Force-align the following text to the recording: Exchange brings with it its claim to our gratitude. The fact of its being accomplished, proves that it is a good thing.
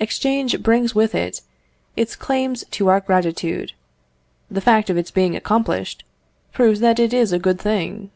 Exchange 0.00 0.62
brings 0.62 0.94
with 0.94 1.14
it 1.14 1.42
its 1.96 2.16
claim 2.16 2.54
to 2.54 2.88
our 2.88 2.98
gratitude. 2.98 3.72
The 4.50 4.62
fact 4.62 4.88
of 4.88 4.96
its 4.96 5.10
being 5.10 5.36
accomplished, 5.36 6.02
proves 6.54 6.80
that 6.80 6.98
it 6.98 7.12
is 7.12 7.30
a 7.30 7.38
good 7.38 7.60
thing. 7.60 8.10